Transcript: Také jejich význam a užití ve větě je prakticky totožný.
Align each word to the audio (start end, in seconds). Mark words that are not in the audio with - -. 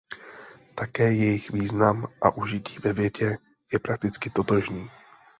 Také 0.75 1.13
jejich 1.13 1.51
význam 1.51 2.07
a 2.21 2.29
užití 2.35 2.79
ve 2.83 2.93
větě 2.93 3.37
je 3.73 3.79
prakticky 3.79 4.29
totožný. 4.29 4.89